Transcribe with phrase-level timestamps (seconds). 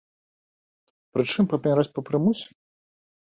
[1.17, 2.47] Пры чым паміраць па прымусе?